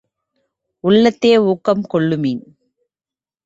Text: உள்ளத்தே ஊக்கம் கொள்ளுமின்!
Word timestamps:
உள்ளத்தே 0.83 1.37
ஊக்கம் 1.43 1.83
கொள்ளுமின்! 1.93 2.43